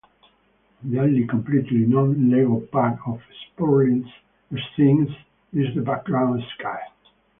[0.83, 4.09] The only completely non-Lego part of Spurling's
[4.75, 5.09] scenes
[5.53, 6.79] is the background sky.